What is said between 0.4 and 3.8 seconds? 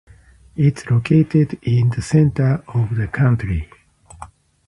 It is located in the center of the country.